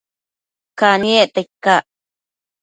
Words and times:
Caniecta 0.79 1.39
icac? 1.45 1.83